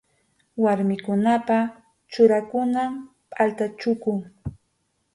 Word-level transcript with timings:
Warmikunapa 0.63 1.57
churakunan 2.11 2.91
pʼalta 3.31 3.65
chuku. 3.79 4.11